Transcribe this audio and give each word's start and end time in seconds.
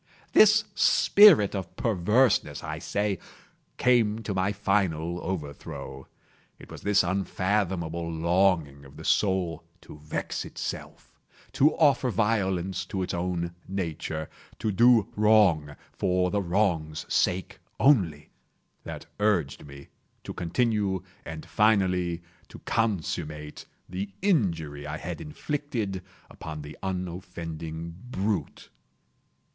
This 0.33 0.63
spirit 0.73 1.53
of 1.53 1.75
perverseness, 1.75 2.63
I 2.63 2.79
say, 2.79 3.19
came 3.77 4.23
to 4.23 4.33
my 4.33 4.51
final 4.51 5.23
overthrow. 5.23 6.07
It 6.57 6.71
was 6.71 6.81
this 6.81 7.03
unfathomable 7.03 8.11
longing 8.11 8.83
of 8.83 8.97
the 8.97 9.05
soul 9.05 9.63
to 9.81 9.99
vex 9.99 10.43
itself—to 10.43 11.73
offer 11.75 12.09
violence 12.09 12.83
to 12.87 13.03
its 13.03 13.13
own 13.13 13.53
nature—to 13.67 14.71
do 14.71 15.07
wrong 15.15 15.75
for 15.93 16.31
the 16.31 16.41
wrong's 16.41 17.05
sake 17.07 17.59
only—that 17.79 19.05
urged 19.19 19.67
me 19.67 19.89
to 20.23 20.33
continue 20.33 21.03
and 21.25 21.45
finally 21.45 22.23
to 22.47 22.57
consummate 22.65 23.65
the 23.87 24.09
injury 24.23 24.87
I 24.87 24.97
had 24.97 25.21
inflicted 25.21 26.01
upon 26.27 26.63
the 26.63 26.75
unoffending 26.81 27.93
brute. 28.09 28.69